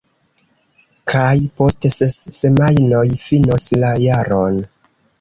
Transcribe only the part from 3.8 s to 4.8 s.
la jaron.